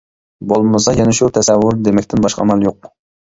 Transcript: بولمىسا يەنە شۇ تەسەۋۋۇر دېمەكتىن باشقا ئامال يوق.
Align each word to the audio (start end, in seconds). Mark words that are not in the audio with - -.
بولمىسا 0.51 0.93
يەنە 0.99 1.13
شۇ 1.19 1.27
تەسەۋۋۇر 1.35 1.77
دېمەكتىن 1.89 2.25
باشقا 2.27 2.45
ئامال 2.47 2.67
يوق. 2.69 2.89